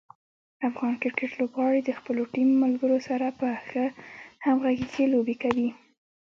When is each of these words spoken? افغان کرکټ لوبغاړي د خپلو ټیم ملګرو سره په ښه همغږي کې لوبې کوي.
افغان 0.69 0.93
کرکټ 1.01 1.31
لوبغاړي 1.39 1.81
د 1.85 1.91
خپلو 1.99 2.21
ټیم 2.33 2.49
ملګرو 2.63 2.97
سره 3.07 3.27
په 3.39 3.47
ښه 3.67 3.85
همغږي 4.45 4.87
کې 4.93 5.03
لوبې 5.13 5.35
کوي. 5.43 5.69